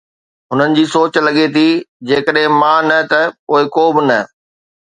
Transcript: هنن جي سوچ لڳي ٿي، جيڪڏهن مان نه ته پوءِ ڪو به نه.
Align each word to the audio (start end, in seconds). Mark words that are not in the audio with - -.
هنن 0.51 0.71
جي 0.77 0.85
سوچ 0.93 1.13
لڳي 1.27 1.43
ٿي، 1.57 1.65
جيڪڏهن 2.13 2.51
مان 2.63 2.81
نه 2.93 2.99
ته 3.13 3.21
پوءِ 3.47 3.61
ڪو 3.75 3.85
به 3.95 4.01
نه. 4.09 4.19